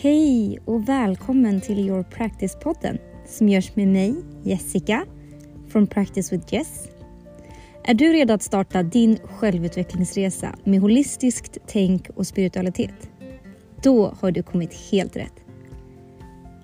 Hej 0.00 0.58
och 0.64 0.88
välkommen 0.88 1.60
till 1.60 1.78
Your 1.78 2.02
Practice-podden 2.02 2.98
som 3.26 3.48
görs 3.48 3.76
med 3.76 3.88
mig, 3.88 4.14
Jessica, 4.42 5.06
från 5.68 5.86
Practice 5.86 6.32
with 6.32 6.54
Jess. 6.54 6.88
Är 7.84 7.94
du 7.94 8.12
redo 8.12 8.34
att 8.34 8.42
starta 8.42 8.82
din 8.82 9.18
självutvecklingsresa 9.24 10.54
med 10.64 10.80
holistiskt 10.80 11.58
tänk 11.66 12.08
och 12.14 12.26
spiritualitet? 12.26 13.10
Då 13.82 14.14
har 14.20 14.30
du 14.30 14.42
kommit 14.42 14.74
helt 14.90 15.16
rätt. 15.16 15.34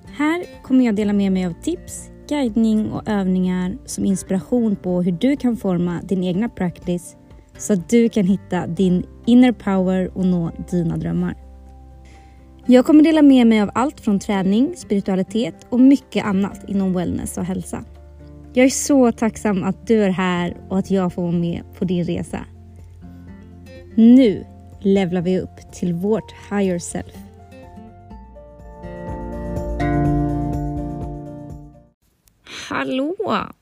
Här 0.04 0.62
kommer 0.62 0.84
jag 0.84 0.96
dela 0.96 1.12
med 1.12 1.32
mig 1.32 1.46
av 1.46 1.54
tips, 1.62 2.10
guidning 2.28 2.90
och 2.90 3.08
övningar 3.08 3.78
som 3.84 4.04
inspiration 4.04 4.76
på 4.76 5.02
hur 5.02 5.12
du 5.12 5.36
kan 5.36 5.56
forma 5.56 6.00
din 6.02 6.24
egna 6.24 6.48
practice 6.48 7.16
så 7.58 7.72
att 7.72 7.88
du 7.88 8.08
kan 8.08 8.26
hitta 8.26 8.66
din 8.66 9.06
inner 9.26 9.52
power 9.52 10.10
och 10.18 10.26
nå 10.26 10.50
dina 10.70 10.96
drömmar. 10.96 11.43
Jag 12.66 12.86
kommer 12.86 13.02
dela 13.02 13.22
med 13.22 13.46
mig 13.46 13.60
av 13.60 13.70
allt 13.74 14.00
från 14.00 14.20
träning, 14.20 14.76
spiritualitet 14.76 15.66
och 15.68 15.80
mycket 15.80 16.24
annat 16.24 16.68
inom 16.68 16.92
wellness 16.92 17.38
och 17.38 17.44
hälsa. 17.44 17.84
Jag 18.52 18.66
är 18.66 18.70
så 18.70 19.12
tacksam 19.12 19.62
att 19.64 19.86
du 19.86 20.04
är 20.04 20.10
här 20.10 20.56
och 20.68 20.78
att 20.78 20.90
jag 20.90 21.12
får 21.12 21.22
vara 21.22 21.32
med 21.32 21.62
på 21.78 21.84
din 21.84 22.04
resa. 22.04 22.40
Nu 23.94 24.46
levlar 24.80 25.20
vi 25.20 25.40
upp 25.40 25.72
till 25.72 25.94
vårt 25.94 26.34
higher 26.50 26.78
self. 26.78 27.14
Hallå 32.68 33.16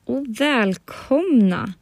och 0.05 0.25
välkomna! 0.39 1.73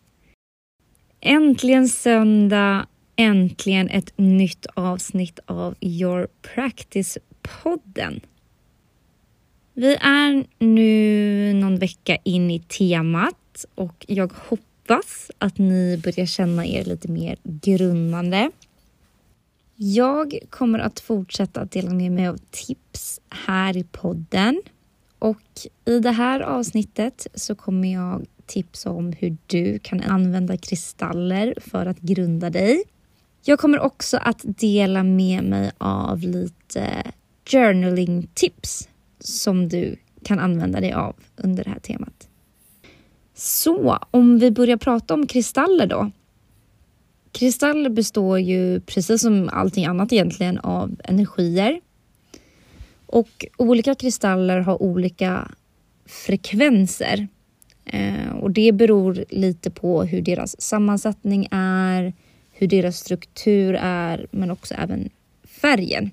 Äntligen 1.19 1.87
söndag, 1.87 2.85
äntligen 3.21 3.89
ett 3.89 4.13
nytt 4.15 4.65
avsnitt 4.73 5.39
av 5.45 5.75
Your 5.81 6.27
Practice-podden. 6.41 8.21
Vi 9.73 9.95
är 9.95 10.45
nu 10.59 11.53
någon 11.53 11.77
vecka 11.77 12.15
in 12.15 12.51
i 12.51 12.59
temat 12.59 13.65
och 13.75 14.05
jag 14.07 14.33
hoppas 14.35 15.31
att 15.37 15.57
ni 15.57 16.01
börjar 16.03 16.25
känna 16.25 16.65
er 16.65 16.85
lite 16.85 17.11
mer 17.11 17.37
grundande. 17.43 18.51
Jag 19.75 20.39
kommer 20.49 20.79
att 20.79 20.99
fortsätta 20.99 21.61
att 21.61 21.71
dela 21.71 21.93
med 21.93 22.11
mig 22.11 22.27
av 22.27 22.37
tips 22.51 23.21
här 23.29 23.77
i 23.77 23.83
podden 23.83 24.61
och 25.19 25.41
i 25.85 25.99
det 25.99 26.11
här 26.11 26.39
avsnittet 26.39 27.27
så 27.33 27.55
kommer 27.55 27.93
jag 27.93 28.25
tipsa 28.45 28.89
om 28.89 29.13
hur 29.19 29.37
du 29.47 29.79
kan 29.79 30.01
använda 30.01 30.57
kristaller 30.57 31.53
för 31.61 31.85
att 31.85 31.99
grunda 31.99 32.49
dig. 32.49 32.83
Jag 33.43 33.59
kommer 33.59 33.79
också 33.79 34.17
att 34.17 34.41
dela 34.43 35.03
med 35.03 35.43
mig 35.43 35.71
av 35.77 36.19
lite 36.19 37.11
journaling 37.45 38.27
tips 38.33 38.89
som 39.19 39.69
du 39.69 39.95
kan 40.23 40.39
använda 40.39 40.81
dig 40.81 40.93
av 40.93 41.15
under 41.35 41.63
det 41.63 41.69
här 41.69 41.79
temat. 41.79 42.27
Så 43.33 43.97
om 44.11 44.39
vi 44.39 44.51
börjar 44.51 44.77
prata 44.77 45.13
om 45.13 45.27
kristaller 45.27 45.87
då. 45.87 46.11
Kristaller 47.31 47.89
består 47.89 48.39
ju 48.39 48.81
precis 48.81 49.21
som 49.21 49.49
allting 49.53 49.85
annat 49.85 50.13
egentligen 50.13 50.59
av 50.59 51.01
energier. 51.03 51.81
Och 53.05 53.45
olika 53.57 53.95
kristaller 53.95 54.59
har 54.59 54.81
olika 54.81 55.51
frekvenser. 56.05 57.27
Eh, 57.85 58.35
och 58.41 58.51
det 58.51 58.71
beror 58.71 59.25
lite 59.29 59.71
på 59.71 60.03
hur 60.03 60.21
deras 60.21 60.61
sammansättning 60.61 61.47
är, 61.51 62.13
hur 62.61 62.67
deras 62.67 62.97
struktur 62.97 63.75
är, 63.81 64.27
men 64.31 64.51
också 64.51 64.73
även 64.73 65.09
färgen. 65.43 66.11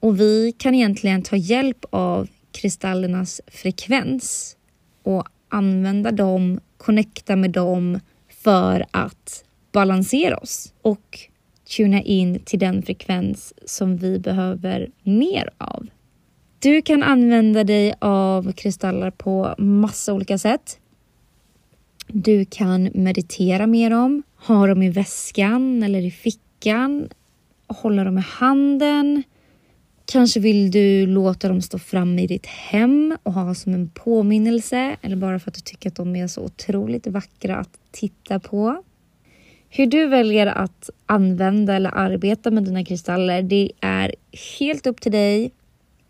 Och 0.00 0.20
vi 0.20 0.52
kan 0.58 0.74
egentligen 0.74 1.22
ta 1.22 1.36
hjälp 1.36 1.84
av 1.90 2.28
kristallernas 2.52 3.40
frekvens 3.46 4.56
och 5.02 5.28
använda 5.48 6.10
dem, 6.10 6.60
connecta 6.76 7.36
med 7.36 7.50
dem 7.50 8.00
för 8.28 8.84
att 8.90 9.44
balansera 9.72 10.36
oss 10.36 10.72
och 10.82 11.18
tuna 11.76 12.02
in 12.02 12.40
till 12.44 12.58
den 12.58 12.82
frekvens 12.82 13.54
som 13.66 13.96
vi 13.96 14.18
behöver 14.18 14.90
mer 15.02 15.50
av. 15.58 15.86
Du 16.58 16.82
kan 16.82 17.02
använda 17.02 17.64
dig 17.64 17.94
av 17.98 18.52
kristaller 18.52 19.10
på 19.10 19.54
massa 19.58 20.12
olika 20.14 20.38
sätt. 20.38 20.78
Du 22.06 22.44
kan 22.44 22.90
meditera 22.94 23.66
med 23.66 23.92
dem, 23.92 24.22
ha 24.46 24.66
dem 24.66 24.82
i 24.82 24.90
väskan 24.90 25.82
eller 25.82 26.00
i 26.00 26.10
fickan, 26.10 27.08
hålla 27.66 28.04
dem 28.04 28.18
i 28.18 28.20
handen. 28.20 29.22
Kanske 30.04 30.40
vill 30.40 30.70
du 30.70 31.06
låta 31.06 31.48
dem 31.48 31.62
stå 31.62 31.78
framme 31.78 32.22
i 32.22 32.26
ditt 32.26 32.46
hem 32.46 33.16
och 33.22 33.32
ha 33.32 33.54
som 33.54 33.74
en 33.74 33.88
påminnelse 33.88 34.96
eller 35.02 35.16
bara 35.16 35.38
för 35.38 35.50
att 35.50 35.54
du 35.54 35.60
tycker 35.60 35.88
att 35.88 35.96
de 35.96 36.16
är 36.16 36.26
så 36.26 36.44
otroligt 36.44 37.06
vackra 37.06 37.56
att 37.56 37.78
titta 37.90 38.40
på. 38.40 38.82
Hur 39.68 39.86
du 39.86 40.06
väljer 40.06 40.46
att 40.46 40.90
använda 41.06 41.74
eller 41.74 41.90
arbeta 41.94 42.50
med 42.50 42.64
dina 42.64 42.84
kristaller, 42.84 43.42
det 43.42 43.72
är 43.80 44.14
helt 44.58 44.86
upp 44.86 45.00
till 45.00 45.12
dig 45.12 45.50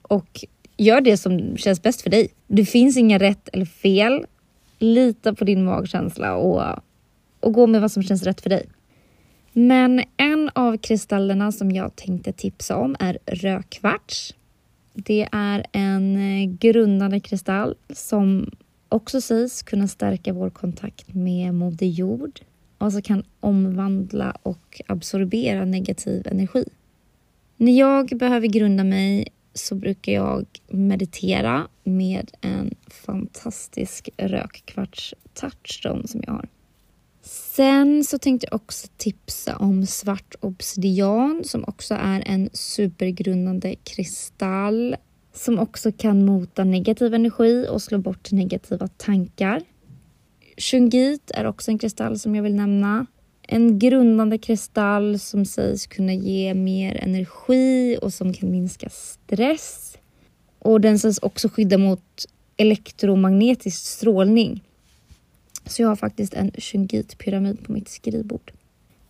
och 0.02 0.44
gör 0.76 1.00
det 1.00 1.16
som 1.16 1.56
känns 1.56 1.82
bäst 1.82 2.02
för 2.02 2.10
dig. 2.10 2.28
Det 2.46 2.64
finns 2.64 2.96
inga 2.96 3.18
rätt 3.18 3.48
eller 3.52 3.64
fel. 3.64 4.26
Lita 4.78 5.34
på 5.34 5.44
din 5.44 5.64
magkänsla 5.64 6.34
och, 6.36 6.82
och 7.42 7.52
gå 7.52 7.66
med 7.66 7.80
vad 7.80 7.92
som 7.92 8.02
känns 8.02 8.22
rätt 8.22 8.40
för 8.40 8.50
dig. 8.50 8.66
Men 9.52 10.02
en 10.16 10.50
av 10.54 10.76
kristallerna 10.76 11.52
som 11.52 11.70
jag 11.70 11.96
tänkte 11.96 12.32
tipsa 12.32 12.76
om 12.76 12.96
är 12.98 13.18
rödkvarts. 13.26 14.34
Det 14.94 15.28
är 15.32 15.66
en 15.72 16.16
eh, 16.16 16.50
grundande 16.58 17.20
kristall 17.20 17.74
som 17.90 18.50
också 18.88 19.20
sägs 19.20 19.62
kunna 19.62 19.88
stärka 19.88 20.32
vår 20.32 20.50
kontakt 20.50 21.14
med 21.14 21.54
Moder 21.54 21.86
Jord 21.86 22.40
och 22.78 22.92
så 22.92 23.02
kan 23.02 23.24
omvandla 23.40 24.36
och 24.42 24.80
absorbera 24.86 25.64
negativ 25.64 26.26
energi. 26.26 26.64
När 27.56 27.78
jag 27.78 28.08
behöver 28.08 28.46
grunda 28.46 28.84
mig 28.84 29.28
så 29.54 29.74
brukar 29.74 30.12
jag 30.12 30.46
meditera 30.68 31.68
med 31.84 32.30
en 32.40 32.74
fantastisk 32.90 34.08
rökkvarts 34.16 35.14
touchstone 35.34 36.08
som 36.08 36.22
jag 36.26 36.32
har. 36.32 36.48
Sen 37.24 38.04
så 38.04 38.18
tänkte 38.18 38.46
jag 38.50 38.54
också 38.54 38.88
tipsa 38.96 39.56
om 39.56 39.86
svart 39.86 40.34
obsidian 40.40 41.42
som 41.44 41.64
också 41.66 41.94
är 41.94 42.22
en 42.26 42.50
supergrundande 42.52 43.74
kristall 43.84 44.96
som 45.34 45.58
också 45.58 45.92
kan 45.92 46.24
mota 46.24 46.64
negativ 46.64 47.14
energi 47.14 47.66
och 47.70 47.82
slå 47.82 47.98
bort 47.98 48.32
negativa 48.32 48.88
tankar. 48.88 49.62
Shungit 50.56 51.30
är 51.34 51.46
också 51.46 51.70
en 51.70 51.78
kristall 51.78 52.18
som 52.18 52.34
jag 52.34 52.42
vill 52.42 52.54
nämna. 52.54 53.06
En 53.48 53.78
grundande 53.78 54.38
kristall 54.38 55.18
som 55.18 55.44
sägs 55.44 55.86
kunna 55.86 56.14
ge 56.14 56.54
mer 56.54 56.96
energi 56.96 57.98
och 58.02 58.12
som 58.12 58.32
kan 58.32 58.50
minska 58.50 58.88
stress. 58.90 59.98
Och 60.58 60.80
den 60.80 60.98
sägs 60.98 61.18
också 61.18 61.48
skydda 61.48 61.78
mot 61.78 62.24
elektromagnetisk 62.56 63.86
strålning. 63.86 64.62
Så 65.66 65.82
jag 65.82 65.88
har 65.88 65.96
faktiskt 65.96 66.34
en 66.34 66.50
shungitpyramid 66.58 67.64
på 67.64 67.72
mitt 67.72 67.88
skrivbord. 67.88 68.52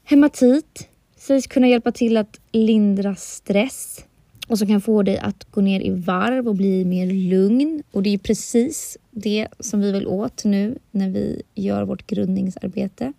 Hematit 0.04 0.88
sägs 1.16 1.46
kunna 1.46 1.68
hjälpa 1.68 1.92
till 1.92 2.16
att 2.16 2.40
lindra 2.52 3.14
stress 3.14 4.04
och 4.48 4.58
som 4.58 4.68
kan 4.68 4.80
få 4.80 5.02
dig 5.02 5.18
att 5.18 5.44
gå 5.50 5.60
ner 5.60 5.80
i 5.80 5.90
varv 5.90 6.48
och 6.48 6.54
bli 6.54 6.84
mer 6.84 7.06
lugn. 7.06 7.82
Och 7.90 8.02
det 8.02 8.14
är 8.14 8.18
precis 8.18 8.98
det 9.10 9.48
som 9.60 9.80
vi 9.80 9.92
vill 9.92 10.06
åt 10.06 10.44
nu 10.44 10.78
när 10.90 11.10
vi 11.10 11.42
gör 11.54 11.82
vårt 11.84 12.06
grundningsarbete. 12.06 13.12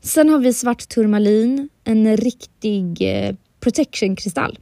Sen 0.00 0.28
har 0.28 0.38
vi 0.38 0.52
svart 0.52 0.88
turmalin, 0.88 1.68
en 1.84 2.16
riktig 2.16 3.02
eh, 3.02 3.34
protection-kristall. 3.60 4.58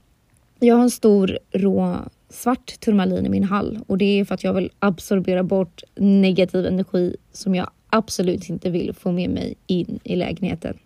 Jag 0.58 0.74
har 0.74 0.82
en 0.82 0.90
stor 0.90 1.38
rå 1.52 1.96
svart 2.28 2.80
turmalin 2.80 3.26
i 3.26 3.28
min 3.28 3.44
hall 3.44 3.78
och 3.86 3.98
det 3.98 4.04
är 4.04 4.24
för 4.24 4.34
att 4.34 4.44
jag 4.44 4.54
vill 4.54 4.70
absorbera 4.78 5.42
bort 5.42 5.82
negativ 5.96 6.66
energi 6.66 7.16
som 7.32 7.54
jag 7.54 7.70
absolut 7.90 8.48
inte 8.48 8.70
vill 8.70 8.92
få 8.92 9.12
med 9.12 9.30
mig 9.30 9.54
in 9.66 10.00
i 10.04 10.16
lägenheten. 10.16 10.78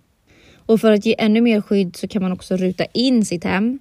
Och 0.67 0.81
för 0.81 0.93
att 0.93 1.07
ge 1.07 1.15
ännu 1.19 1.41
mer 1.41 1.61
skydd 1.61 1.97
så 1.97 2.09
kan 2.09 2.23
man 2.23 2.33
också 2.33 2.57
ruta 2.57 2.85
in 2.85 3.25
sitt 3.25 3.45
hem 3.45 3.79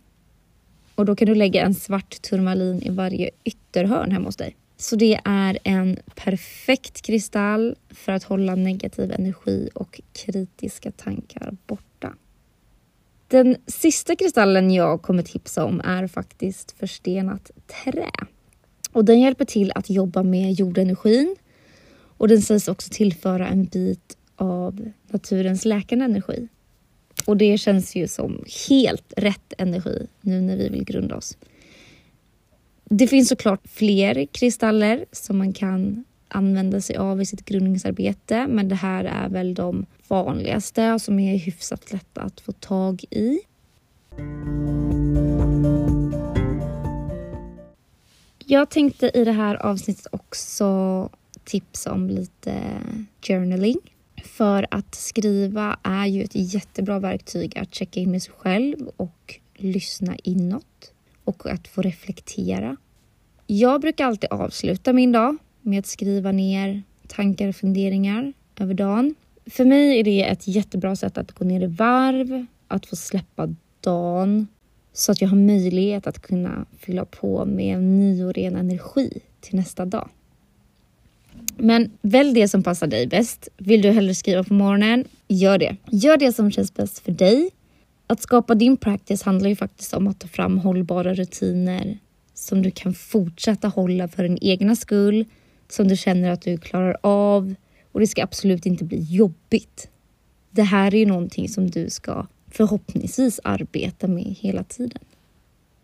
och 0.95 1.05
då 1.05 1.15
kan 1.15 1.27
du 1.27 1.35
lägga 1.35 1.65
en 1.65 1.73
svart 1.73 2.21
turmalin 2.21 2.81
i 2.83 2.89
varje 2.89 3.29
ytterhörn 3.43 4.11
hemma 4.11 4.25
hos 4.25 4.35
dig. 4.35 4.55
Så 4.77 4.95
det 4.95 5.19
är 5.23 5.57
en 5.63 5.97
perfekt 6.15 7.01
kristall 7.01 7.75
för 7.89 8.11
att 8.11 8.23
hålla 8.23 8.55
negativ 8.55 9.11
energi 9.11 9.69
och 9.73 10.01
kritiska 10.13 10.91
tankar 10.91 11.57
borta. 11.67 12.13
Den 13.27 13.55
sista 13.67 14.15
kristallen 14.15 14.71
jag 14.71 15.01
kommer 15.01 15.23
tipsa 15.23 15.65
om 15.65 15.81
är 15.83 16.07
faktiskt 16.07 16.71
förstenat 16.71 17.51
trä. 17.83 18.11
Och 18.91 19.05
den 19.05 19.19
hjälper 19.19 19.45
till 19.45 19.71
att 19.75 19.89
jobba 19.89 20.23
med 20.23 20.53
jordenergin 20.53 21.35
och 22.21 22.27
den 22.27 22.41
sägs 22.41 22.67
också 22.67 22.89
tillföra 22.91 23.47
en 23.47 23.65
bit 23.65 24.17
av 24.35 24.91
naturens 25.07 25.65
läkande 25.65 26.05
energi. 26.05 26.47
Och 27.25 27.37
det 27.37 27.57
känns 27.57 27.95
ju 27.95 28.07
som 28.07 28.43
helt 28.69 29.13
rätt 29.17 29.53
energi 29.57 30.07
nu 30.21 30.41
när 30.41 30.57
vi 30.57 30.69
vill 30.69 30.83
grunda 30.83 31.15
oss. 31.15 31.37
Det 32.83 33.07
finns 33.07 33.29
såklart 33.29 33.61
fler 33.67 34.25
kristaller 34.25 35.05
som 35.11 35.37
man 35.37 35.53
kan 35.53 36.03
använda 36.27 36.81
sig 36.81 36.95
av 36.95 37.21
i 37.21 37.25
sitt 37.25 37.45
grundningsarbete, 37.45 38.47
men 38.47 38.69
det 38.69 38.75
här 38.75 39.03
är 39.05 39.29
väl 39.29 39.53
de 39.53 39.85
vanligaste 40.07 40.93
och 40.93 41.01
som 41.01 41.19
är 41.19 41.37
hyfsat 41.37 41.91
lätta 41.91 42.21
att 42.21 42.41
få 42.41 42.51
tag 42.51 43.03
i. 43.09 43.39
Jag 48.45 48.69
tänkte 48.69 49.11
i 49.13 49.25
det 49.25 49.31
här 49.31 49.55
avsnittet 49.55 50.07
också 50.11 51.09
tipsa 51.43 51.91
om 51.91 52.09
lite 52.09 52.53
journaling. 53.21 53.77
För 54.23 54.67
att 54.71 54.95
skriva 54.95 55.79
är 55.83 56.05
ju 56.05 56.23
ett 56.23 56.35
jättebra 56.53 56.99
verktyg 56.99 57.57
att 57.57 57.75
checka 57.75 57.99
in 57.99 58.11
med 58.11 58.23
sig 58.23 58.33
själv 58.37 58.89
och 58.97 59.39
lyssna 59.55 60.15
inåt 60.23 60.93
och 61.23 61.47
att 61.47 61.67
få 61.67 61.81
reflektera. 61.81 62.77
Jag 63.47 63.81
brukar 63.81 64.05
alltid 64.05 64.29
avsluta 64.29 64.93
min 64.93 65.11
dag 65.11 65.37
med 65.61 65.79
att 65.79 65.85
skriva 65.85 66.31
ner 66.31 66.83
tankar 67.07 67.47
och 67.47 67.55
funderingar 67.55 68.33
över 68.59 68.73
dagen. 68.73 69.15
För 69.45 69.65
mig 69.65 69.99
är 69.99 70.03
det 70.03 70.23
ett 70.23 70.47
jättebra 70.47 70.95
sätt 70.95 71.17
att 71.17 71.31
gå 71.31 71.45
ner 71.45 71.63
i 71.63 71.67
varv, 71.67 72.45
att 72.67 72.85
få 72.85 72.95
släppa 72.95 73.55
dagen 73.81 74.47
så 74.93 75.11
att 75.11 75.21
jag 75.21 75.29
har 75.29 75.37
möjlighet 75.37 76.07
att 76.07 76.21
kunna 76.21 76.65
fylla 76.77 77.05
på 77.05 77.45
med 77.45 77.75
en 77.75 77.99
ny 77.99 78.23
och 78.23 78.33
ren 78.33 78.55
energi 78.55 79.21
till 79.39 79.55
nästa 79.55 79.85
dag. 79.85 80.09
Men 81.63 81.91
välj 82.01 82.33
det 82.33 82.47
som 82.47 82.63
passar 82.63 82.87
dig 82.87 83.07
bäst. 83.07 83.47
Vill 83.57 83.81
du 83.81 83.91
hellre 83.91 84.15
skriva 84.15 84.43
på 84.43 84.53
morgonen? 84.53 85.05
Gör 85.27 85.57
det. 85.57 85.75
Gör 85.91 86.17
det 86.17 86.33
som 86.33 86.51
känns 86.51 86.73
bäst 86.73 86.99
för 86.99 87.11
dig. 87.11 87.49
Att 88.07 88.21
skapa 88.21 88.55
din 88.55 88.77
practice 88.77 89.23
handlar 89.23 89.49
ju 89.49 89.55
faktiskt 89.55 89.93
om 89.93 90.07
att 90.07 90.19
ta 90.19 90.27
fram 90.27 90.57
hållbara 90.57 91.13
rutiner 91.13 91.97
som 92.33 92.61
du 92.61 92.71
kan 92.71 92.93
fortsätta 92.93 93.67
hålla 93.67 94.07
för 94.07 94.23
din 94.23 94.37
egna 94.41 94.75
skull, 94.75 95.25
som 95.69 95.87
du 95.87 95.97
känner 95.97 96.31
att 96.31 96.41
du 96.41 96.57
klarar 96.57 96.97
av 97.01 97.55
och 97.91 97.99
det 97.99 98.07
ska 98.07 98.23
absolut 98.23 98.65
inte 98.65 98.83
bli 98.83 99.01
jobbigt. 99.01 99.89
Det 100.51 100.63
här 100.63 100.93
är 100.93 100.99
ju 100.99 101.05
någonting 101.05 101.49
som 101.49 101.69
du 101.69 101.89
ska 101.89 102.27
förhoppningsvis 102.51 103.39
arbeta 103.43 104.07
med 104.07 104.35
hela 104.39 104.63
tiden. 104.63 105.01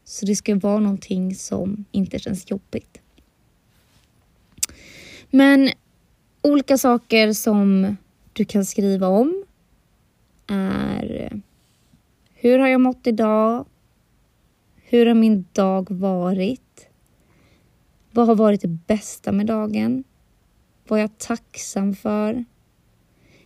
Så 0.06 0.26
det 0.26 0.36
ska 0.36 0.56
vara 0.56 0.80
någonting 0.80 1.36
som 1.36 1.86
inte 1.92 2.20
känns 2.20 2.52
jobbigt. 2.52 3.02
Men 5.30 5.70
olika 6.42 6.78
saker 6.78 7.34
som 7.34 7.98
du 8.34 8.46
kan 8.46 8.66
skriva 8.66 9.08
om 9.08 9.44
är 10.48 11.42
hur 12.34 12.60
har 12.60 12.68
jag 12.68 12.82
mått 12.82 13.08
idag? 13.08 13.66
Hur 14.76 15.06
har 15.06 15.14
min 15.14 15.46
dag 15.54 15.92
varit? 15.92 16.88
Vad 18.12 18.28
har 18.28 18.36
varit 18.36 18.62
det 18.62 18.68
bästa 18.68 19.32
med 19.32 19.46
dagen? 19.46 20.04
Vad 20.88 21.00
är 21.00 21.04
jag 21.04 21.18
tacksam 21.18 21.96
för? 21.96 22.46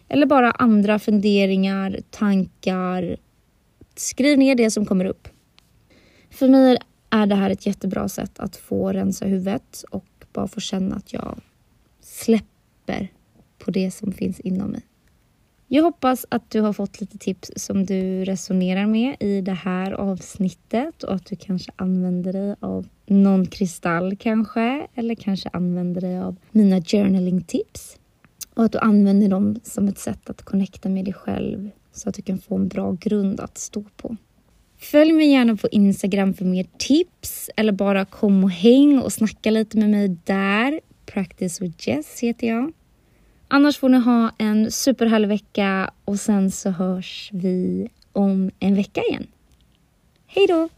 Eller 0.07 0.25
bara 0.25 0.51
andra 0.51 0.99
funderingar, 0.99 1.99
tankar. 2.09 3.17
Skriv 3.95 4.37
ner 4.37 4.55
det 4.55 4.71
som 4.71 4.85
kommer 4.85 5.05
upp. 5.05 5.27
För 6.29 6.47
mig 6.49 6.77
är 7.09 7.25
det 7.25 7.35
här 7.35 7.49
ett 7.49 7.65
jättebra 7.65 8.09
sätt 8.09 8.39
att 8.39 8.55
få 8.55 8.91
rensa 8.91 9.25
huvudet 9.25 9.83
och 9.91 10.05
bara 10.33 10.47
få 10.47 10.59
känna 10.59 10.95
att 10.95 11.13
jag 11.13 11.41
släpper 12.23 13.07
på 13.57 13.71
det 13.71 13.91
som 13.91 14.11
finns 14.11 14.39
inom 14.39 14.71
mig. 14.71 14.81
Jag 15.67 15.83
hoppas 15.83 16.25
att 16.29 16.49
du 16.49 16.61
har 16.61 16.73
fått 16.73 17.01
lite 17.01 17.17
tips 17.17 17.51
som 17.55 17.85
du 17.85 18.25
resonerar 18.25 18.85
med 18.85 19.15
i 19.19 19.41
det 19.41 19.53
här 19.53 19.91
avsnittet 19.91 21.03
och 21.03 21.15
att 21.15 21.25
du 21.25 21.35
kanske 21.35 21.71
använder 21.75 22.33
dig 22.33 22.55
av 22.59 22.87
någon 23.05 23.45
kristall 23.45 24.15
kanske 24.15 24.87
eller 24.95 25.15
kanske 25.15 25.49
använder 25.53 26.01
dig 26.01 26.19
av 26.19 26.35
mina 26.51 26.81
journaling 26.81 27.41
tips 27.41 27.97
och 28.53 28.63
att 28.63 28.71
du 28.71 28.79
använder 28.79 29.29
dem 29.29 29.59
som 29.63 29.87
ett 29.87 29.99
sätt 29.99 30.29
att 30.29 30.41
connecta 30.41 30.89
med 30.89 31.05
dig 31.05 31.13
själv 31.13 31.69
så 31.91 32.09
att 32.09 32.15
du 32.15 32.21
kan 32.21 32.37
få 32.37 32.55
en 32.55 32.67
bra 32.67 32.91
grund 32.91 33.39
att 33.39 33.57
stå 33.57 33.83
på. 33.97 34.17
Följ 34.77 35.13
mig 35.13 35.31
gärna 35.31 35.55
på 35.55 35.67
Instagram 35.67 36.33
för 36.33 36.45
mer 36.45 36.65
tips 36.77 37.49
eller 37.55 37.71
bara 37.71 38.05
kom 38.05 38.43
och 38.43 38.51
häng 38.51 38.99
och 38.99 39.13
snacka 39.13 39.51
lite 39.51 39.77
med 39.77 39.89
mig 39.89 40.17
där. 40.23 40.79
Practice 41.13 41.63
with 41.63 41.87
Jess 41.87 42.19
heter 42.19 42.47
jag. 42.47 42.73
Annars 43.47 43.77
får 43.77 43.89
ni 43.89 43.97
ha 43.97 44.31
en 44.37 44.71
superhärlig 44.71 45.27
vecka 45.27 45.91
och 46.05 46.19
sen 46.19 46.51
så 46.51 46.69
hörs 46.69 47.29
vi 47.33 47.89
om 48.11 48.51
en 48.59 48.75
vecka 48.75 49.01
igen. 49.01 49.27
Hej 50.27 50.47
då! 50.47 50.69